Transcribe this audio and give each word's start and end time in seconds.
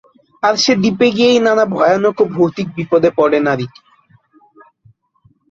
আর 0.43 0.53
সে 0.57 0.73
দ্বীপে 0.81 1.07
গিয়েই 1.15 1.39
নানা 1.45 1.65
ভয়ানক 1.73 2.17
ও 2.21 2.35
ভৌতিক 2.35 2.67
বিপদে 2.77 3.09
পড়ে 3.17 3.37
নারীটি। 3.47 3.81